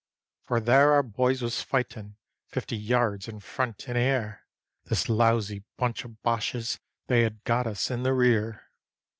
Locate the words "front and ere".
3.39-4.47